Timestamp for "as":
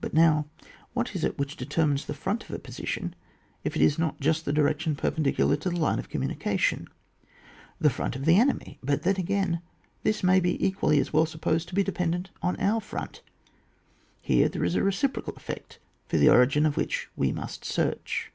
11.00-11.12, 11.76-11.84